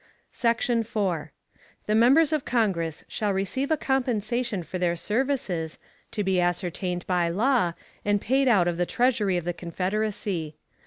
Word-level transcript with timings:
Section 0.31 0.81
4. 0.81 1.31
The 1.85 1.93
members 1.93 2.33
of 2.33 2.43
Congress 2.43 3.05
shall 3.07 3.31
receive 3.31 3.69
a 3.69 3.77
compensation 3.77 4.63
for 4.63 4.79
their 4.79 4.95
services, 4.95 5.77
to 6.09 6.23
be 6.23 6.41
ascertained 6.41 7.05
by 7.05 7.29
law, 7.29 7.73
and 8.03 8.19
paid 8.19 8.47
out 8.47 8.67
of 8.67 8.77
the 8.77 8.87
Treasury 8.87 9.37
of 9.37 9.43
the 9.45 9.53
Confederacy. 9.53 10.55